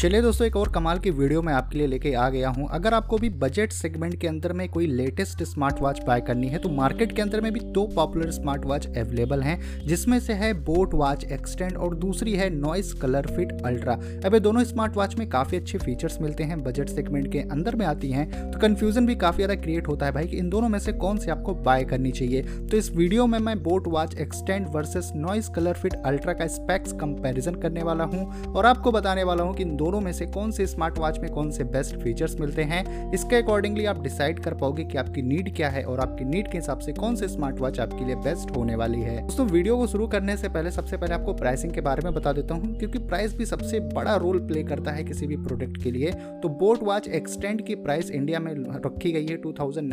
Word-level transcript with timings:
चलिए 0.00 0.20
दोस्तों, 0.22 0.46
एक 0.46 0.54
और 0.56 0.68
कमाल 0.72 0.98
की 0.98 1.10
वीडियो 1.10 1.40
मैं 1.42 1.52
आपके 1.52 1.78
लिए 1.78 1.86
लेके 1.86 2.12
आ 2.14 2.28
गया 2.30 2.48
हूँ। 2.48 2.68
अगर 2.72 2.94
आपको 2.94 3.16
भी 3.18 3.28
बजट 3.30 3.72
सेगमेंट 3.72 4.14
के 4.20 4.26
अंदर 4.28 4.52
में 4.52 4.68
कोई 4.68 4.86
लेटेस्ट 4.88 5.42
स्मार्ट 5.42 5.80
वॉच 5.80 5.98
बाय 6.04 6.20
करनी 6.20 6.48
है 6.48 6.58
तो 6.58 6.68
मार्केट 6.68 7.12
के 7.16 7.22
अंदर 7.22 7.40
में 7.40 7.50
भी 7.52 7.60
दो 7.60 7.84
पॉपुलर 7.86 8.30
स्मार्ट 8.30 8.64
वॉच 8.66 8.86
अवेलेबल 8.88 9.42
हैं, 9.42 9.86
जिसमें 9.86 10.18
से 10.20 10.32
है 10.32 10.52
बोट 10.64 10.94
वॉच 10.94 11.24
एक्सटेंड 11.26 11.76
और 11.76 11.94
दूसरी 11.96 12.32
है 12.34 12.48
नॉइस 12.50 12.92
कलर 12.92 13.26
फिट 13.26 13.52
अल्ट्रा 13.62 13.94
अब 14.26 14.38
दोनों 14.38 14.62
स्मार्ट 14.64 14.96
वॉच 14.96 15.16
में 15.16 15.28
काफ़ी 15.30 15.56
अच्छे 15.56 15.78
फीचर्स 15.78 16.20
मिलते 16.20 16.44
हैं 16.44 16.62
बजट 16.62 16.88
सेगमेंट 16.88 17.30
के 17.32 17.40
अंदर 17.40 17.76
में 17.76 17.84
आती 17.86 18.10
हैं 18.10 18.50
तो 18.50 18.58
कन्फ्यूज़न 18.58 19.06
भी 19.06 19.16
काफ़ी 19.16 19.44
ज़्यादा 19.44 19.60
क्रिएट 19.62 19.88
होता 19.88 20.06
है 20.06 20.12
भाई 20.12 20.26
कि 20.26 20.36
इन 20.36 20.48
दोनों 20.50 20.68
में 20.68 20.78
से 20.78 20.92
कौन 20.94 21.18
सी 21.18 21.30
आपको 21.30 21.54
बाय 21.60 21.84
करनी 21.84 22.12
चाहिए। 22.12 22.42
तो 22.42 22.76
इस 22.76 22.90
वीडियो 22.92 23.26
में 23.26 23.38
मैं 23.40 23.58
boAt 23.62 23.88
Watch 23.88 24.16
Xtend 24.18 24.68
versus 24.70 25.12
Noise 25.16 25.48
Color 25.48 25.74
Fit 25.74 26.00
Ultra 26.06 26.32
का 26.32 26.46
स्पेक्स 26.56 26.92
कंपेरिजन 27.00 27.60
करने 27.60 27.82
वाला 27.82 28.04
हूँ 28.06 28.44
और 28.46 28.66
आपको 28.66 28.92
बताने 28.92 29.24
वाला 29.24 29.42
हूँ 29.42 29.54
कि 29.54 29.62
इन 29.62 29.76
दोनों 29.76 29.88
में 30.00 30.12
से 30.12 30.26
कौन 30.26 30.50
से 30.50 30.66
स्मार्ट 30.66 30.98
वॉच 30.98 31.18
में 31.18 31.30
कौन 31.30 31.50
से 31.50 31.64
बेस्ट 31.66 31.96
फीचर्स 31.96 32.38
मिलते 32.40 32.62
हैं, 32.62 33.12
इसके 33.12 33.36
अकॉर्डिंगली 33.36 33.84
आप 33.84 34.02
डिसाइड 34.02 34.38
कर 34.38 34.54
पाओगे 34.54 34.84
कि 34.84 34.98
आपकी 34.98 35.22
नीड 35.22 35.54
क्या 35.56 35.68
है 35.68 35.82
और 35.84 36.00
आपकी 36.00 36.24
नीड 36.24 36.50
के 36.52 36.58
हिसाब 36.58 36.78
से 36.78 36.92
कौन 36.92 37.16
से 37.16 37.28
स्मार्ट 37.28 37.60
वॉच 37.60 37.80
आपके 37.80 38.04
लिए 38.04 38.16
बेस्ट 38.18 38.56
होने 38.56 38.74
वाली 38.76 39.00
है। 39.00 39.16
दोस्तों 39.20 39.46
वीडियो 39.46 39.76
को 39.76 39.86
शुरू 39.86 40.06
करने 40.08 40.36
से 40.36 40.48
पहले 40.48 40.70
सबसे 40.70 40.96
पहले 40.96 41.14
आपको 41.14 41.34
प्राइसिंग 41.34 41.72
के 41.72 41.80
बारे 41.80 42.02
में 42.04 42.12
बता 42.14 42.32
देता 42.32 42.54
हूँ, 42.54 42.74
क्योंकि 42.78 42.98
प्राइस 43.00 43.34
भी 43.36 43.46
सबसे 43.46 43.80
बड़ा 43.90 44.16
रोल 44.16 44.38
प्ले 44.46 44.62
करता 44.62 44.90
है 44.90 45.04
किसी 45.04 45.26
भी 45.26 45.36
प्रोडक्ट 45.38 45.82
के 45.82 45.90
लिए। 45.90 46.12
तो 46.42 46.48
बोट 46.60 46.82
वॉच 46.82 47.08
एक्सटेंड 47.10 47.64
की 47.66 47.74
प्राइस 47.80 48.10
इंडिया 48.10 48.40
में 48.40 48.52
रखी 48.86 49.12
गई 49.12 49.26
है 49.26 49.36
टू 49.36 49.52
थाउज़ेंड 49.52 49.88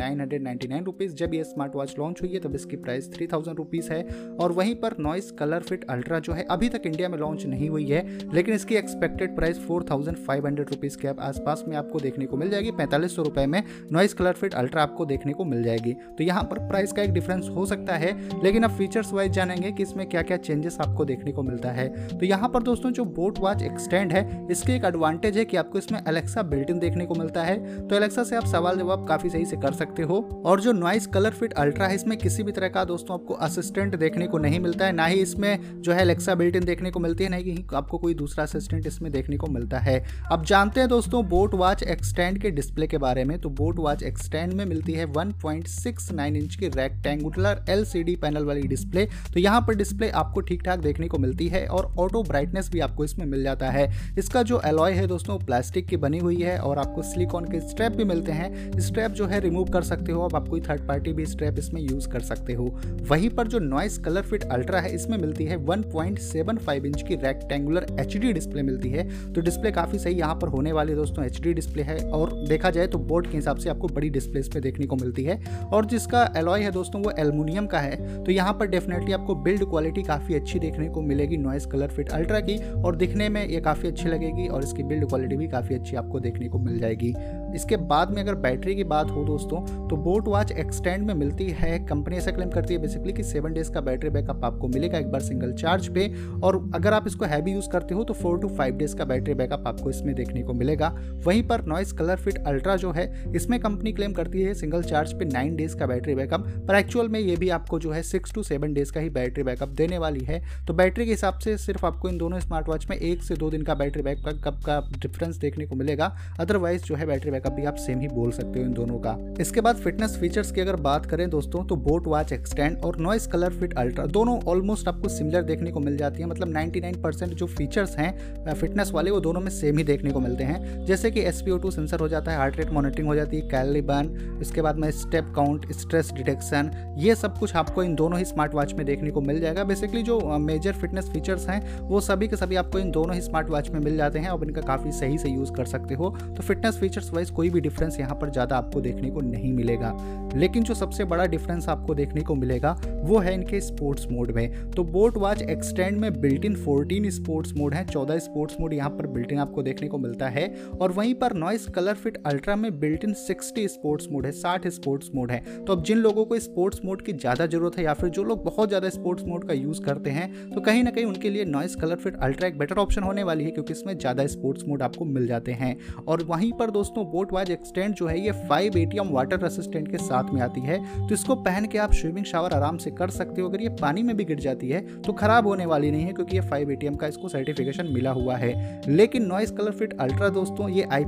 जब 1.08 1.34
ये 1.34 1.44
स्मार्ट 1.44 1.74
वॉच 1.76 1.94
लॉन्च 1.98 2.22
हुई 2.22 2.32
है, 2.32 2.40
तब 2.40 2.54
इसकी 2.54 2.76
प्राइस 2.78 3.12
थ्री 3.14 3.26
थाउज़ेंड 3.26 3.66
है 3.90 4.02
और 4.40 4.52
वहीं 4.52 4.74
पर 4.74 4.94
नॉइस 5.00 5.30
कलर 5.30 5.62
फिट 5.62 5.84
अल्ट्रा 5.90 6.18
जो 6.18 6.32
है, 6.32 6.42
अभी 6.50 6.68
तक 6.68 6.82
इंडिया 6.86 7.08
में 7.08 7.16
लॉन्च 7.18 7.44
नहीं 7.46 7.68
हुई 7.68 7.86
है, 7.86 8.02
लेकिन 8.34 8.54
इसकी 8.54 8.74
expected 8.76 9.34
price 9.36 9.58
four 9.60 9.82
thousand 9.90 10.16
five 10.18 10.46
hundred 10.46 10.70
rupees 10.70 10.96
के 10.96 11.08
आसपास 11.08 11.64
में 11.68 11.76
आपको 11.76 12.00
देखने 12.00 12.26
को 12.26 12.36
मिल 12.36 12.50
जाएगी। 12.50 12.70
पैंतालीस 12.72 13.16
सौ 13.16 13.22
रुपए 13.22 13.46
में 13.46 13.62
नॉइस 13.92 14.14
कलर 14.14 14.32
फिट 14.32 14.54
अल्ट्रा 14.54 14.82
आपको 14.82 15.04
देखने 15.06 15.32
को 15.32 15.44
मिल 15.44 15.62
जाएगी। 15.62 15.92
तो 16.18 16.24
यहाँ 16.24 16.42
पर 16.42 16.58
प्राइस 16.68 16.92
का 16.92 17.02
एक 17.02 17.12
डिफरेंस 17.12 17.48
हो 17.48 17.66
सकता 17.66 17.96
है, 17.96 18.12
लेकिन 18.42 18.62
अब 18.62 18.76
फीचर्स 18.78 19.12
वाइज 19.12 19.32
जानेंगे 19.32 19.72
कि 19.72 19.82
इसमें 19.82 20.06
क्या 20.08 20.22
क्या 20.22 20.36
चेंजेस 20.38 20.76
आपको 20.80 21.04
देखने 21.04 21.32
को 21.32 21.42
मिलता 21.42 21.70
है। 21.70 21.88
तो 22.10 22.26
यहाँ 22.26 22.48
पर 22.48 22.62
दोस्तों 22.62 22.90
जो 22.90 23.04
बोट 23.06 23.38
वॉच 23.38 23.62
एक्सटेंड 23.62 24.12
है, 24.12 24.46
इसके 24.50 24.72
एक 24.72 24.84
एडवांटेज 24.84 25.38
है 25.38 25.44
कि 25.44 25.56
आपको 25.56 25.78
इसमें 25.78 26.00
अलेक्सा 26.00 26.42
बिल्ट 26.44 26.70
इन 26.70 26.78
देखने 26.78 27.06
को 27.06 27.14
मिलता 27.14 27.42
है। 27.42 27.86
तो 27.88 27.96
अलेक्सा 27.96 28.24
से 28.24 28.36
आप 28.36 28.44
सवाल 28.46 28.78
जवाब 28.78 29.06
काफ़ी 29.08 29.30
सही 29.30 29.44
से 29.44 29.56
कर 29.56 29.72
सकते 29.74 30.02
हो। 30.02 30.20
और 30.46 30.60
जो 30.60 30.72
नॉइस 30.74 31.06
कलर 31.08 31.30
फिट 31.32 31.52
अल्ट्रा 31.54 31.86
है, 31.86 31.94
इसमें 31.94 32.16
किसी 32.18 32.42
भी 32.42 32.52
तरह 32.52 32.68
का 32.68 32.84
दोस्तों 32.84 33.14
आपको 33.14 33.34
असिस्टेंट 33.36 33.96
देखने 33.96 34.26
को 34.26 34.38
नहीं 34.38 34.60
मिलता 34.60 34.86
है। 34.86 34.92
ना 34.92 35.06
ही 35.06 35.20
इसमें 35.20 35.82
जो 35.82 35.92
है 35.92 36.00
अलेक्सा 36.00 36.34
बिल्ट 36.34 36.56
इन 36.56 36.64
देखने 36.64 36.90
को 36.90 37.00
मिलती 37.00 37.24
है, 37.24 37.30
ना 37.30 37.36
ही 37.36 37.64
आपको 37.74 37.98
कोई 37.98 38.14
दूसरा 38.14 38.44
असिस्टेंट 38.44 38.86
इसमें 38.86 39.10
देखने 39.12 39.36
को 39.36 39.46
मिलता 39.48 39.77
है। 39.78 40.04
अब 40.32 40.44
जानते 40.44 40.80
हैं 40.80 40.88
दोस्तों, 40.88 41.24
बोट 41.28 41.54
वॉच 41.54 41.82
एक्सटेंड 41.82 42.38
के 42.38 42.50
डिस्प्ले 42.50 42.86
के 42.86 42.98
बारे 42.98 43.24
में। 43.24 43.38
तो 43.38 43.50
बोट 43.50 43.78
वॉच 43.78 44.02
एक्सटेंड 44.02 44.52
में 44.52 44.64
मिलती 44.64 44.92
है 44.92 45.06
1.69 45.06 46.36
इंच 46.36 46.54
की 46.54 46.68
रेक्टेंगुलर 46.68 47.64
एलसीडी 47.68 48.16
पैनल 48.16 48.44
वाली 48.44 48.62
डिस्प्ले। 48.62 49.04
तो 49.04 49.40
यहाँ 49.40 49.60
पर 49.60 49.74
डिस्प्ले 49.74 50.10
आपको 50.10 50.40
ठीक 50.40 50.62
ठाक 50.62 50.78
देखने 50.78 51.08
को 51.08 51.18
मिलती 51.18 51.48
है 51.48 51.66
और 51.66 51.94
ऑटो 51.98 52.22
ब्राइटनेस 52.22 52.70
भी 52.70 52.80
आपको 52.80 53.04
इसमें 53.04 53.26
मिल 53.26 53.42
जाता 53.42 53.70
है। 53.70 53.88
इसका 54.18 54.42
जो 54.42 54.60
एलॉय 54.64 54.92
है 54.92 55.06
दोस्तों 55.06 55.38
प्लास्टिक 55.38 55.86
की 55.86 55.96
बनी 55.96 56.18
हुई 56.18 56.42
है 56.42 56.58
और 56.58 56.78
आपको 56.78 57.02
सिलिकॉन 57.02 57.44
के 57.44 57.60
स्ट्रैप 57.60 57.92
भी 57.92 58.04
मिलते 58.04 58.32
हैं। 58.32 58.80
स्ट्रैप 58.80 59.10
जो 59.10 59.26
है, 59.26 59.40
रिमूव 59.40 59.70
कर 59.70 59.82
सकते 59.82 60.12
हो 60.12 60.24
अब 60.24 60.36
आप 60.36 60.48
कोई 60.48 60.60
थर्ड 60.60 60.86
पार्टी 60.88 61.12
भी 61.12 61.26
स्ट्रैप 61.26 61.58
इसमें 61.58 61.80
यूज़ 61.82 62.08
कर 62.08 62.20
सकते 62.20 62.52
हो। 62.52 62.64
वहीं 63.08 63.30
पर 63.30 63.46
जो 63.46 63.58
नॉइस 63.58 63.98
कलर 63.98 64.22
फिट 64.22 64.44
अल्ट्रा 64.44 64.80
है, 64.80 64.94
इसमें 64.94 65.18
मिलती 65.18 65.44
है 65.44 65.56
1.75 65.66 66.86
इंच 66.86 67.02
की 67.02 67.14
रेक्टेंगुलर 67.14 67.86
एच 68.00 68.16
डिस्प्ले 68.16 68.62
मिलती 68.62 68.90
है। 68.90 69.32
तो 69.32 69.40
डिस्प्ले 69.40 69.67
काफ़ी 69.72 69.98
सही 69.98 70.14
यहाँ 70.14 70.34
पर 70.34 70.48
होने 70.48 70.72
वाली 70.72 70.94
दोस्तों 70.94 71.24
एचडी 71.24 71.52
डिस्प्ले 71.54 71.82
है 71.82 71.98
और 72.10 72.32
देखा 72.48 72.70
जाए 72.70 72.86
तो 72.86 72.98
बोर्ड 72.98 73.26
के 73.26 73.36
हिसाब 73.36 73.56
से 73.56 73.70
आपको 73.70 73.88
बड़ी 73.88 74.10
डिस्प्ले 74.10 74.42
पर 74.48 74.60
देखने 74.60 74.86
को 74.86 74.96
मिलती 74.96 75.22
है। 75.24 75.38
और 75.72 75.86
जिसका 75.86 76.22
एलॉय 76.36 76.62
है 76.62 76.70
दोस्तों, 76.70 77.02
वो 77.02 77.10
एलमिनियम 77.18 77.66
का 77.66 77.78
है। 77.78 78.24
तो 78.24 78.32
यहाँ 78.32 78.52
पर 78.52 78.66
डेफिनेटली 78.66 79.12
आपको 79.12 79.34
बिल्ड 79.34 79.64
क्वालिटी 79.64 80.02
काफ़ी 80.02 80.34
अच्छी 80.34 80.58
देखने 80.58 80.88
को 80.88 81.00
मिलेगी 81.02 81.36
नॉइस 81.36 81.66
कलर 81.66 81.88
फिट 81.88 82.10
अल्ट्रा 82.10 82.40
की। 82.40 82.56
और 82.74 82.96
दिखने 82.96 83.28
में 83.28 83.44
ये 83.46 83.60
काफ़ी 83.60 83.88
अच्छी 83.88 84.08
लगेगी 84.08 84.46
और 84.48 84.64
इसकी 84.64 84.82
बिल्ड 84.82 85.08
क्वालिटी 85.08 85.36
भी 85.36 85.48
काफ़ी 85.48 85.74
अच्छी 85.74 85.96
आपको 85.96 86.20
देखने 86.20 86.48
को 86.48 86.58
मिल 86.58 86.78
जाएगी। 86.78 87.12
इसके 87.54 87.76
बाद 87.88 88.10
में 88.10 88.20
अगर 88.22 88.34
बैटरी 88.36 88.74
की 88.76 88.84
बात 88.84 89.10
हो 89.10 89.24
दोस्तों 89.24 89.60
तो 89.88 89.96
बोट 89.98 90.28
वॉच 90.28 90.52
एक्सटेंड 90.52 91.06
में 91.06 91.14
मिलती 91.14 91.44
है 91.50 91.78
कंपनी 91.86 92.16
ऐसा 92.16 92.30
क्लेम 92.30 92.50
करती 92.50 92.74
है 92.74 92.80
बेसिकली 92.80 93.12
कि 93.12 93.22
सेवन 93.22 93.52
डेज़ 93.52 93.70
का 93.72 93.80
बैटरी 93.80 94.10
बैकअप 94.10 94.44
आपको 94.44 94.68
मिलेगा, 94.68 94.98
एक 94.98 95.10
बार 95.12 95.20
सिंगल 95.20 95.52
चार्ज 95.54 95.88
पे। 95.88 96.06
और 96.42 96.56
अगर 96.74 96.92
आप 96.92 97.06
इसको 97.06 97.24
हैवी 97.24 97.52
यूज़ 97.52 97.68
करते 97.70 97.94
हो 97.94 98.04
तो 98.04 98.14
फोर 98.14 98.38
टू 98.40 98.48
फाइव 98.48 98.76
डेज़ 98.76 98.96
का 98.96 99.04
बैटरी 99.04 99.34
बैकअप 99.34 99.66
आपको 99.66 99.90
इसमें 99.90 100.14
देखने 100.14 100.42
को 100.42 100.52
मिलेगा। 100.54 100.88
वहीं 101.26 101.42
पर 101.48 101.64
नॉइस 101.66 101.92
कलर 101.92 102.16
फिट 102.16 102.38
अल्ट्रा 102.38 102.76
जो 102.76 102.90
है, 102.92 103.06
इसमें 103.36 103.58
कंपनी 103.60 103.92
क्लेम 103.92 104.12
करती 104.12 104.42
है 104.42 104.54
सिंगल 104.54 104.82
चार्ज 104.82 105.12
पे 105.18 105.24
नाइन 105.24 105.56
डेज़ 105.56 105.76
का 105.76 105.86
बैटरी 105.86 106.14
बैकअप 106.14 106.46
पर 106.68 106.74
एक्चुअल 106.74 107.08
में 107.08 107.18
ये 107.20 107.36
भी 107.36 107.48
आपको 107.50 107.78
जो 107.78 107.90
है 107.92 108.02
सिक्स 108.04 108.34
टू 108.34 108.42
सेवन 108.42 108.74
डेज़ 108.74 108.92
का 108.92 109.00
ही 109.00 109.10
बैटरी 109.10 109.42
बैकअप 109.42 109.68
देने 109.78 109.98
वाली 109.98 110.24
है। 110.24 110.40
तो 110.66 110.74
बैटरी 110.74 111.04
के 111.04 111.10
हिसाब 111.10 111.38
से 111.38 111.56
सिर्फ़ 111.58 111.86
आपको 111.86 112.08
इन 112.08 112.18
दोनों 112.18 112.40
स्मार्ट 112.40 112.68
वॉच 112.68 112.86
में 112.90 112.96
एक 112.96 113.22
से 113.22 113.36
दो 113.36 113.50
दिन 113.50 113.62
का 113.62 113.74
बैटरी 113.74 114.02
बैकअप 114.02 114.60
का 114.66 114.80
डिफरेंस 114.96 115.36
देखने 115.38 115.66
को 115.66 115.76
मिलेगा। 115.76 116.14
अदरवाइज़ 116.40 116.84
जो 116.84 116.94
है 116.94 117.06
बैटरी 117.06 117.30
बैकअप 117.38 117.52
भी 117.52 117.64
आप 117.64 117.74
सेम 117.76 118.00
ही 118.00 118.08
बोल 118.08 118.30
सकते 118.32 118.58
हो 118.58 118.64
इन 118.64 118.72
दोनों 118.72 118.98
का। 118.98 119.16
इसके 119.40 119.60
बाद 119.60 119.76
फिटनेस 119.76 120.16
फीचर्स 120.16 120.50
की 120.52 120.60
अगर 120.60 120.76
बात 120.76 121.06
करें 121.06 121.28
दोस्तों 121.30 121.64
तो 121.64 121.76
बोट 121.78 122.06
वॉच 122.06 122.32
एक्सटेंड 122.32 122.78
और 122.84 122.96
नॉइस 122.98 123.26
कलर 123.26 123.50
फिट 123.50 123.74
अल्ट्रा 123.74 124.06
दोनों 124.06 124.38
ऑलमोस्ट 124.42 124.88
आपको 124.88 125.08
सिमिलर 125.08 125.42
देखने 125.42 125.70
को 125.70 125.80
मिल 125.80 125.96
जाती 125.96 126.20
है। 126.20 126.26
मतलब 126.26 126.48
99% 126.48 127.34
जो 127.34 127.46
फीचर्स 127.46 127.96
हैं 127.96 128.54
फिटनेस 128.54 128.90
वाले, 128.92 129.10
वो 129.10 129.20
दोनों 129.20 129.40
में 129.40 129.50
सेम 129.50 129.78
ही 129.78 129.84
देखने 129.84 130.10
को 130.10 130.20
मिलते 130.20 130.44
हैं। 130.44 130.84
जैसे 130.84 131.10
कि 131.10 131.20
एस 131.20 131.42
सेंसर 131.48 132.00
हो 132.00 132.08
जाता 132.08 132.30
है 132.30 132.36
हार्ट 132.38 132.56
रेट 132.56 132.70
मॉनिटरिंग 132.70 133.08
हो 133.08 133.14
जाती 133.14 133.36
है 133.36 133.48
कैलरी 133.48 133.80
बर्न 133.82 134.38
इसके 134.42 134.62
बाद 134.62 134.76
में 134.76 134.90
स्टेप 134.90 135.32
काउंट 135.36 135.70
स्ट्रेस 135.72 136.12
डिटेक्शन 136.12 136.70
ये 136.98 137.14
सब 137.14 137.38
कुछ 137.38 137.54
आपको 137.56 137.82
इन 137.82 137.94
दोनों 137.94 138.18
ही 138.18 138.24
स्मार्ट 138.24 138.54
वॉच 138.54 138.72
में 138.74 138.84
देखने 138.86 139.10
को 139.10 139.20
मिल 139.20 139.40
जाएगा। 139.40 139.64
बेसिकली 139.64 140.02
जो 140.02 140.20
मेजर 140.38 140.72
फिटनेस 140.72 141.08
फीचर्स 141.08 141.48
हैं, 141.48 141.60
वो 141.80 142.00
सभी 142.00 142.28
के 142.28 142.36
सभी 142.36 142.56
आपको 142.56 142.78
इन 142.78 142.90
दोनों 142.90 143.14
ही 143.14 143.20
स्मार्ट 143.20 143.50
वॉच 143.50 143.70
में 143.70 143.80
मिल 143.80 143.96
जाते 143.96 144.18
हैं। 144.18 144.28
और 144.28 144.44
इनका 144.44 144.60
काफ़ी 144.62 144.92
सही 144.92 145.18
से 145.18 145.28
यूज़ 145.28 145.52
कर 145.52 145.64
सकते 145.66 145.94
हो। 145.94 146.08
तो 146.26 146.42
फिटनेस 146.42 146.76
फीचर्स 146.78 147.12
वाइज 147.12 147.27
कोई 147.30 147.50
भी 147.50 147.60
डिफरेंस 147.60 147.98
यहाँ 148.00 148.14
पर 148.14 148.30
ज़्यादा 148.30 148.56
आपको 148.56 148.80
देखने 148.80 149.10
को 149.10 149.20
नहीं 149.20 149.52
मिलेगा। 149.52 149.92
लेकिन 150.36 150.62
जो 150.62 150.74
सबसे 150.74 151.04
बड़ा 151.04 151.26
डिफरेंस 151.26 151.68
आपको 151.68 151.94
देखने 151.94 152.20
को 152.20 152.34
मिलेगा 152.34 152.76
वो 153.00 153.18
है 153.18 153.34
इनके 153.34 153.60
स्पोर्ट्स 153.60 154.06
मोड 154.10 154.30
में। 154.32 154.70
तो 154.70 154.84
बोट 154.86 155.16
वॉच 155.18 155.42
एक्सटेंड 155.42 155.98
में 155.98 156.20
built 156.20 156.44
in 156.44 156.54
fourteen 156.56 157.08
sports 157.10 157.52
mode 157.56 157.74
है, 157.74 157.84
चौदह 157.86 158.18
स्पोर्ट्स 158.20 158.56
मोड 158.60 158.72
यहाँ 158.74 158.90
पर 158.90 159.06
बिल्ट 159.08 159.32
इन 159.32 159.38
आपको 159.38 159.62
देखने 159.62 159.88
को 159.88 159.98
मिलता 159.98 160.28
है। 160.28 160.46
और 160.80 160.92
वहीं 160.92 161.14
पर 161.14 161.32
नॉइस 161.34 161.66
कलर 161.68 161.94
फिट 161.94 162.22
अल्ट्रा 162.26 162.56
में 162.56 162.78
built 162.80 163.04
in 163.04 163.12
sixty 163.16 163.66
sports 163.68 164.08
mode 164.12 164.26
है, 164.26 164.32
साठ 164.32 164.66
स्पोर्ट्स 164.68 165.10
मोड 165.14 165.30
है। 165.30 165.42
तो 165.58 165.72
अब 165.72 165.82
जिन 165.84 165.98
लोगों 165.98 166.24
को 166.24 166.38
स्पोर्ट्स 166.40 166.80
मोड 166.84 167.02
की 167.02 167.12
ज़्यादा 167.14 167.46
ज़रूरत 167.46 167.78
है 167.78 167.84
या 167.84 167.94
फिर 167.94 168.10
जो 168.10 168.24
लोग 168.24 168.44
बहुत 168.44 168.68
ज़्यादा 168.68 168.88
स्पोर्ट्स 168.90 169.24
मोड 169.24 169.46
का 169.48 169.54
यूज़ 169.54 169.82
करते 169.82 170.10
हैं 170.10 170.50
तो 170.50 170.60
कहीं 170.60 170.82
ना 170.84 170.90
कहीं 170.90 171.04
उनके 171.04 171.30
लिए 171.30 171.44
नॉइस 171.46 171.74
कलर 171.76 171.96
फिट 171.96 172.16
अल्ट्रा 172.18 172.48
एक 172.48 172.58
बेटर 172.58 172.76
ऑप्शन 172.78 173.02
होने 173.02 173.22
वाली 173.22 173.44
है, 173.44 173.50
क्योंकि 173.50 173.72
इसमें 173.72 173.96
ज़्यादा 173.98 174.26
स्पोर्ट्स 174.28 174.64
मोड 174.68 174.82
आपको 174.82 175.04
मिल 175.06 175.26
जाते 175.26 175.52
हैं। 175.52 175.76
और 176.04 176.22
वहीं 176.24 176.52
पर 176.52 176.70
दोस्तों 176.70 177.04
बोट 177.10 177.32
वॉच 177.32 177.50
एक्सटेंड 177.50 177.94
जो 177.94 178.06
है, 178.06 178.18
ये 178.20 178.32
फाइव 178.48 178.76
एटीएम 178.78 179.08
वाटर 179.10 179.40
रेसिस्टेंट 179.40 179.90
के 179.90 179.98
साथ 179.98 180.32
में 180.34 180.40
आती 180.42 180.60
है। 180.62 180.78
तो 181.08 181.14
इसको 181.14 181.34
पहन 181.38 181.66
के 181.66 181.78
आप 181.78 181.92
स्विमिंग 181.94 182.26
शावर 182.26 182.52
आराम 182.52 182.76
से 182.78 182.87
कर 182.90 183.10
सकते 183.10 183.40
हो। 183.40 183.48
अगर 183.48 183.62
ये 183.62 183.68
पानी 183.80 184.02
में 184.02 184.16
भी 184.16 184.24
गिर 184.24 184.40
जाती 184.40 184.68
है 184.68 184.80
तो 184.98 185.12
खराब 185.12 185.46
होने 185.46 185.66
वाली 185.66 185.90
नहीं 185.90 186.02
है, 186.02 186.12
क्योंकि 186.12 186.36
ये 186.36 186.42
फाइव 186.42 186.70
एटीएम 186.70 186.96
का 186.96 187.06
इसको 187.06 187.28
सर्टिफिकेशन 187.28 187.86
मिला 187.86 188.10
हुआ 188.12 188.36
है। 188.36 188.80
लेकिन 188.88 189.26
नॉइस 189.26 189.50
कलर 189.50 189.72
फिट 189.72 189.98
अल्ट्रा 190.00 190.28
दोस्तों, 190.30 190.68
ये 190.68 190.82
आई 190.84 191.04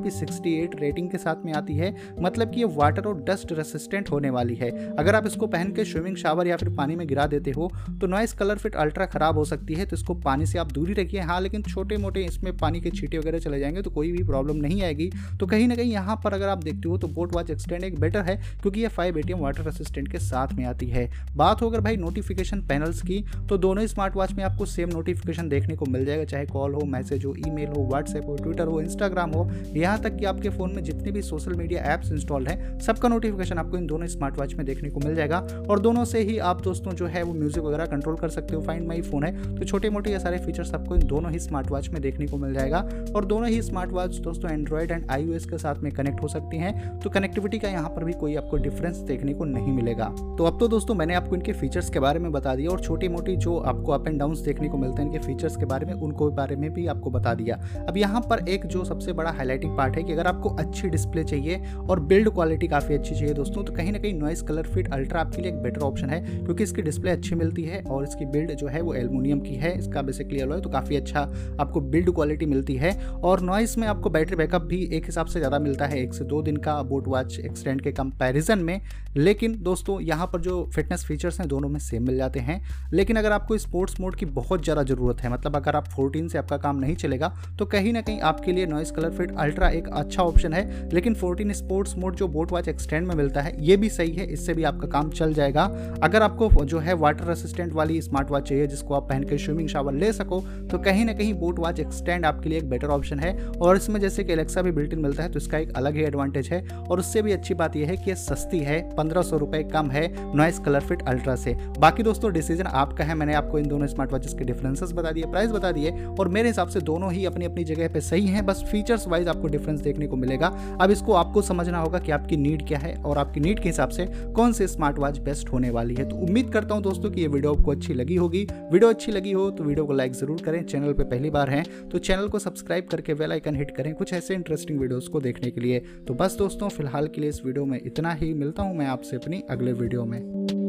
रेटिंग 0.74 1.08
के 1.10 1.18
साथ 1.18 1.44
में 1.44 1.52
आती 1.54 1.76
है। 1.76 1.94
मतलब 2.20 2.50
कि 2.50 2.60
ये 2.60 2.66
वाटर 2.70 3.06
और 3.06 3.22
डस्ट 3.24 3.52
रेसिस्टेंट 3.52 4.10
होने 4.10 4.30
वाली 4.30 4.54
है। 4.54 4.70
अगर 4.96 5.14
आप 5.14 5.26
इसको 5.26 5.46
पहन 5.46 5.72
के 5.72 5.84
स्विमिंग 5.84 6.16
शावर 6.16 6.46
या 6.46 6.56
फिर 6.56 6.68
पानी 6.74 6.96
में 6.96 7.06
गिरा 7.08 7.26
देते 7.26 7.50
हो 7.50 7.70
तो 8.00 8.06
नॉइस 8.06 8.32
कलर 8.32 8.58
फिट 8.58 8.76
अल्ट्रा 8.76 9.06
खराब 9.06 9.38
हो 9.38 9.44
सकती 9.44 9.74
है। 9.74 9.86
तो 9.86 9.96
इसको 9.96 10.14
पानी 10.20 10.46
से 10.46 10.58
आप 10.58 10.72
दूरी 10.72 10.92
रखिए। 10.94 11.20
हाँ 11.22 11.40
लेकिन 11.40 11.62
छोटे 11.62 11.96
मोटे 11.96 12.24
इसमें 12.24 12.56
पानी 12.56 12.80
के 12.80 12.90
छीटे 12.90 13.18
वगैरह 13.18 13.38
चले 13.38 13.58
जाएँगे 13.60 13.82
तो 13.82 13.90
कोई 13.90 14.12
भी 14.12 14.22
प्रॉब्लम 14.24 14.56
नहीं 14.56 14.82
आएगी। 14.82 15.10
तो 15.40 15.46
कहीं 15.46 15.68
ना 15.68 15.74
कहीं 15.74 15.92
यहाँ 15.92 16.20
पर 16.24 16.34
अगर 16.34 16.48
आप 16.48 16.58
देखते 16.58 16.88
हो 16.88 16.98
तो 16.98 17.08
बोट 17.08 17.34
वॉच 17.34 17.50
एक्सटेंड 17.50 17.84
एक 17.84 17.98
बेटर 18.00 18.22
है, 18.22 18.36
क्योंकि 18.62 18.80
ये 18.80 18.88
फाइव 18.90 19.18
एटीएम 19.18 19.38
वाटर 19.38 19.68
असिस्टेंट 19.68 20.10
के 20.12 20.18
साथ 20.20 20.52
में 20.54 20.64
आती 20.64 20.86
है। 20.86 21.08
बात 21.36 21.62
हो 21.62 21.69
अगर 21.70 21.80
भाई 21.80 21.96
नोटिफिकेशन 21.98 22.60
पैनल्स 22.68 23.02
की 23.02 23.24
तो 23.48 23.58
दोनों 23.58 23.86
स्मार्ट 23.86 24.16
वॉच 24.16 24.32
में 24.32 24.42
आपको 24.44 24.66
सेम 24.66 24.88
नोटिफिकेशन 24.88 25.48
देखने 25.48 25.76
को 25.76 25.86
मिल 25.86 26.04
जाएगा, 26.04 26.24
चाहे 26.24 26.46
कॉल 26.46 26.74
हो 26.74 26.84
मैसेज 26.88 27.24
हो 27.24 27.34
ईमेल 27.38 27.68
हो 27.68 27.86
व्हाट्सएप 27.86 28.26
हो 28.26 28.36
ट्विटर 28.36 28.66
हो 28.66 28.80
इंस्टाग्राम 28.80 29.30
हो। 29.30 29.48
यहाँ 29.76 29.98
तक 30.00 30.16
कि 30.16 30.24
आपके 30.24 30.48
फ़ोन 30.50 30.74
में 30.74 30.82
जितने 30.84 31.12
भी 31.12 31.22
सोशल 31.22 31.54
मीडिया 31.54 31.82
ऐप्स 31.84 32.12
इंस्टॉल 32.12 32.46
हैं, 32.46 32.78
सबका 32.80 33.08
नोटिफिकेशन 33.08 33.58
आपको 33.58 33.76
इन 33.76 33.86
दोनों 33.86 34.06
स्मार्ट 34.08 34.38
वॉच 34.38 34.54
में 34.54 34.64
देखने 34.66 34.90
को 34.90 35.00
मिल 35.00 35.14
जाएगा। 35.14 35.38
और 35.70 35.80
दोनों 35.80 36.04
से 36.04 36.20
ही 36.20 36.38
आप 36.40 36.62
दोस्तों 36.62 36.92
जो 36.92 37.06
है 37.06 37.22
वो 37.22 37.34
म्यूज़िक 37.34 37.62
वगैरह 37.64 37.86
कंट्रोल 37.86 38.16
कर 38.16 38.28
सकते 38.30 38.54
हो 38.54 38.62
फाइंड 38.62 38.86
माई 38.88 39.00
फ़ोन 39.02 39.24
है 39.24 39.54
तो 39.56 39.64
छोटे 39.64 39.90
मोटे 39.90 40.12
ये 40.12 40.18
सारे 40.18 40.38
फीचर्स 40.38 40.74
आपको 40.74 40.96
इन 40.96 41.06
दोनों 41.06 41.32
ही 41.32 41.38
स्मार्ट 41.38 41.70
वॉच 41.70 41.88
में 41.88 42.00
देखने 42.02 42.26
को 42.26 42.36
मिल 42.36 42.54
जाएगा। 42.54 42.78
और 43.16 43.24
दोनों 43.24 43.48
ही 43.48 43.62
स्मार्ट 43.62 43.92
वॉच 43.92 44.16
दोस्तों 44.18 44.50
एंड्रॉयड 44.50 44.90
एंड 44.90 45.10
आई 45.10 45.38
के 45.50 45.58
साथ 45.58 45.82
में 45.82 45.90
कनेक्ट 45.92 46.22
हो 46.22 46.28
सकती 46.28 46.56
हैं 46.56 46.98
तो 47.00 47.10
कनेक्टिविटी 47.10 47.58
का 47.58 47.68
यहाँ 47.68 47.88
पर 47.90 48.04
भी 48.04 48.12
कोई 48.12 48.34
आपको 48.36 48.56
डिफरेंस 48.58 48.96
देखने 49.06 49.34
को 49.34 49.44
नहीं 49.44 49.72
मिलेगा। 49.72 50.04
तो 50.38 50.44
अब 50.44 50.58
तो 50.60 50.68
दोस्तों 50.68 50.94
मैंने 50.94 51.14
आपको 51.14 51.36
इनके 51.36 51.52
फीचर्स 51.60 51.90
के 51.90 52.00
बारे 52.00 52.18
में 52.18 52.30
बता 52.32 52.54
दिया 52.54 52.70
और 52.70 52.80
छोटी 52.80 53.08
मोटी 53.08 53.36
जो 53.38 53.56
आपको 53.60 53.92
अप 53.92 54.08
एंड 54.08 54.18
डाउन 54.18 54.34
देखने 54.42 54.68
को 54.68 54.78
मिलते 54.78 55.02
हैं, 55.02 55.08
इनके 55.08 55.26
फीचर्स 55.26 55.56
के 55.56 55.64
बारे 55.66 55.86
में, 55.86 55.92
उनको 55.94 56.30
बारे 56.32 56.56
में 56.56 56.72
भी 56.72 56.86
आपको 56.86 57.10
बता 57.10 57.34
दिया। 57.34 57.56
अब 57.80 57.96
यहाँ 57.96 58.20
पर 58.20 58.48
एक 58.48 58.66
जो 58.66 58.84
सबसे 58.84 59.12
बड़ा 59.12 59.30
हाईलाइटिंग 59.30 59.76
पार्ट 59.76 59.96
है 59.96 60.02
कि 60.02 60.12
अगर 60.12 60.26
आपको 60.26 60.48
अच्छी 60.56 60.88
डिस्प्ले 60.88 61.24
चाहिए 61.24 61.60
और 61.80 62.00
बिल्ड 62.02 62.30
क्वालिटी 62.30 62.68
काफ़ी 62.68 62.94
अच्छी 62.94 63.14
चाहिए 63.14 63.34
दोस्तों 63.34 63.64
तो 63.64 63.72
कहीं 63.72 63.92
ना 63.92 63.98
कहीं 63.98 64.14
नॉइस 64.14 64.42
कलर 64.42 64.66
फिट 64.66 64.92
अल्ट्रा 64.92 65.20
आपके 65.20 65.42
लिए 65.42 65.50
एक 65.52 65.62
बेटर 65.62 65.80
ऑप्शन 65.82 66.10
है, 66.10 66.20
क्योंकि 66.36 66.62
इसकी 66.62 66.82
डिस्प्ले 66.82 67.10
अच्छी 67.10 67.34
मिलती 67.34 67.62
है 67.62 67.82
और 67.82 68.04
इसकी 68.04 68.26
बिल्ड 68.28 68.52
जो 68.52 68.66
है 68.66 68.80
वो 68.80 68.94
एलमोनियम 68.94 69.40
की 69.40 69.54
है, 69.54 69.76
इसका 69.78 70.02
बेसिकली 70.02 70.40
अलॉय 70.40 70.60
तो 70.60 70.70
काफ़ी 70.70 70.96
अच्छा 70.96 71.20
आपको 71.60 71.80
बिल्ड 71.82 72.10
क्वालिटी 72.10 72.46
मिलती 72.46 72.76
है। 72.76 72.94
और 73.14 73.40
नॉइस 73.42 73.76
में 73.78 73.86
आपको 73.88 74.10
बैटरी 74.10 74.36
बैकअप 74.36 74.62
भी 74.64 74.82
एक 74.92 75.06
हिसाब 75.06 75.26
से 75.26 75.38
ज़्यादा 75.38 75.58
मिलता 75.60 75.86
है, 75.86 76.02
एक 76.02 76.14
से 76.14 76.24
दो 76.24 76.42
दिन 76.42 76.56
का 76.58 76.82
बोट 76.84 77.08
वॉच 77.08 77.38
एक्सटेंड 77.40 77.80
के 77.80 77.92
कंपैरिजन 77.92 78.58
में। 78.60 78.80
लेकिन 79.16 79.56
दोस्तों, 79.62 80.00
यहाँ 80.02 80.26
पर 80.26 80.40
जो 80.40 80.68
फिटनेस 80.74 81.04
फीचर्स 81.04 81.40
हैं 81.40 81.48
दोनों 81.50 81.68
में 81.68 81.78
सेम 81.80 82.02
मिल 82.02 82.16
जाते 82.16 82.40
हैं। 82.40 82.60
लेकिन 82.92 83.16
अगर 83.16 83.32
आपको 83.32 83.58
स्पोर्ट्स 83.58 84.00
मोड 84.00 84.14
की 84.14 84.26
बहुत 84.32 84.64
ज़्यादा 84.64 84.82
ज़रूरत 84.84 85.20
है 85.20 85.30
मतलब 85.30 85.56
अगर 85.56 85.76
आप 85.76 85.88
14 85.90 86.28
से 86.28 86.38
आपका 86.38 86.56
काम 86.58 86.76
नहीं 86.78 86.96
चलेगा 86.96 87.32
तो 87.58 87.66
कहीं 87.68 87.92
ना 87.92 88.00
कहीं 88.00 88.20
आपके 88.22 88.52
लिए 88.52 88.66
नॉइस 88.66 88.90
कलर 88.90 89.10
फिट 89.12 89.36
अल्ट्रा 89.36 89.68
एक 89.70 89.88
अच्छा 89.90 90.22
ऑप्शन 90.22 90.52
है। 90.52 90.88
लेकिन 90.90 91.14
14 91.16 91.52
स्पोर्ट्स 91.54 91.96
मोड 91.96 92.16
जो 92.16 92.28
बोट 92.30 92.52
वॉच 92.52 92.68
एक्सटेंड 92.68 93.06
में 93.06 93.14
मिलता 93.14 93.40
है, 93.40 93.54
ये 93.60 93.76
भी 93.76 93.88
सही 93.90 94.12
है, 94.12 94.26
इससे 94.26 94.54
भी 94.54 94.64
आपका 94.64 94.88
काम 94.90 95.10
चल 95.10 95.34
जाएगा। 95.34 95.64
अगर 96.02 96.22
आपको 96.22 96.64
जो 96.64 96.78
है 96.78 96.94
वाटर 96.96 97.30
असिस्टेंट 97.30 97.72
वाली 97.72 98.00
स्मार्ट 98.02 98.30
वॉच 98.30 98.48
चाहिए, 98.48 98.66
जिसको 98.66 98.94
आप 98.94 99.08
पहन 99.08 99.24
के 99.24 99.38
स्विमिंग 99.38 99.68
शावर 99.68 99.94
ले 99.94 100.12
सको 100.12 100.40
तो 100.70 100.78
कहीं 100.80 101.04
ना 101.04 101.12
कहीं 101.12 101.34
बोट 101.36 101.58
वॉच 101.58 101.80
एक्सटेंड 101.80 102.26
आपके 102.26 102.48
लिए 102.48 102.58
एक 102.58 102.68
बेटर 102.70 102.88
ऑप्शन 102.88 103.20
है। 103.20 103.34
और 103.48 103.76
इसमें 103.76 104.00
जैसे 104.00 104.24
कि 104.24 104.32
एलेक्सा 104.32 104.62
भी 104.62 104.70
बिल्ट 104.72 104.92
इन 104.92 104.98
मिलता 105.00 105.22
है 105.22 105.28
तो 105.28 105.38
इसका 105.38 105.58
एक 105.58 105.72
अलग 105.76 105.96
ही 105.96 106.02
एडवांटेज 106.04 106.48
है। 106.48 106.60
और 106.80 106.98
उससे 106.98 107.22
भी 107.22 107.32
अच्छी 107.32 107.54
बात 107.54 107.76
यह 107.76 107.88
है 107.88 107.96
कि 107.96 108.10
ये 108.10 108.16
सस्ती 108.18 108.58
है, 108.60 108.80
पंद्रह 108.96 109.22
सौ 109.22 109.38
रुपए 109.38 109.62
कम 109.72 109.90
है 109.90 110.06
नॉइस 110.36 110.58
कलर 110.58 110.80
फिट 110.82 111.02
अल्ट्रा 111.04 111.34
से। 111.40 111.54
बाकी 111.78 112.02
दोस्तों 112.02 112.32
डिसीज़न 112.32 112.66
आपका 112.66 113.04
है। 113.04 113.14
मैंने 113.14 113.34
आपको 113.34 113.58
इन 113.58 113.68
दोनों 113.68 113.86
स्मार्ट 113.86 114.12
वॉचेस 114.12 114.34
के 114.34 114.44
डिफरेंसेस 114.44 114.92
बता 114.92 115.10
दिए 115.10 115.26
प्राइस 115.26 115.50
बता 115.50 115.72
दिए 115.72 115.90
और 116.10 116.28
मेरे 116.28 116.48
हिसाब 116.48 116.68
से 116.68 116.80
दोनों 116.82 117.12
ही 117.12 117.24
अपनी 117.24 117.44
अपनी 117.44 117.64
जगह 117.64 117.88
पे 117.88 118.00
सही 118.02 118.26
हैं। 118.26 118.44
बस 118.46 118.64
फीचर्स 118.70 119.06
वाइज 119.08 119.28
आपको 119.28 119.48
डिफरेंस 119.48 119.80
देखने 119.80 120.06
को 120.06 120.16
मिलेगा। 120.16 120.46
अब 120.80 120.90
इसको 120.90 121.12
आपको 121.14 121.42
समझना 121.42 121.78
होगा 121.78 121.98
कि 121.98 122.12
आपकी 122.12 122.36
नीड 122.38 122.66
क्या 122.68 122.78
है 122.78 122.94
और 122.96 123.18
आपकी 123.18 123.40
नीड 123.40 123.60
के 123.60 123.68
हिसाब 123.68 123.88
से 123.90 124.06
कौन 124.34 124.52
सी 124.52 124.66
स्मार्ट 124.68 124.98
वॉच 124.98 125.18
बेस्ट 125.20 125.52
होने 125.52 125.70
वाली 125.70 125.94
है। 125.94 126.08
तो 126.08 126.16
उम्मीद 126.18 126.52
करता 126.52 126.74
हूँ 126.74 126.82
दोस्तों 126.82 127.10
की 127.10 127.20
ये 127.20 127.28
वीडियो 127.28 127.54
आपको 127.54 127.70
अच्छी 127.70 127.94
लगी 127.94 128.16
होगी। 128.16 128.46
वीडियो 128.72 128.90
अच्छी 128.90 129.12
लगी 129.12 129.32
हो 129.32 129.50
तो 129.50 129.64
वीडियो 129.64 129.86
को 129.86 129.92
लाइक 129.92 130.12
ज़रूर 130.14 130.42
करें। 130.42 130.62
चैनल 130.64 130.92
पर 130.92 131.04
पहली 131.06 131.30
बार 131.30 131.50
हैं 131.50 131.64
तो 131.88 131.98
चैनल 132.00 132.28
को 132.28 132.38
सब्सक्राइब 132.38 132.88
करके 132.90 133.12
वेल 133.14 133.32
आइकन 133.32 133.56
हिट 133.56 133.76
करें 133.76 133.94
कुछ 133.94 134.12
ऐसे 134.12 134.34
इंटरेस्टिंग 134.34 134.80
वीडियोस 134.80 135.08
को 135.08 135.20
देखने 135.20 135.50
के 135.50 135.60
लिए। 135.60 135.78
तो 136.08 136.14
बस 136.14 136.36
दोस्तों, 136.38 136.68
फ़िलहाल 136.68 137.06
के 137.06 137.20
लिए 137.20 137.30
इस 137.30 137.44
वीडियो 137.44 137.64
में 137.64 137.80
इतना 137.80 138.12
ही। 138.12 138.32
मिलता 138.34 138.62
हूँ 138.62 138.76
मैं 138.76 138.86
आपसे 138.88 139.16
अपनी 139.16 139.42
अगले 139.50 139.72
वीडियो 139.74 140.04
में। 140.04 140.59